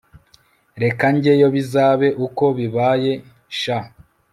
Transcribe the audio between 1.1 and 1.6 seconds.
njyeyo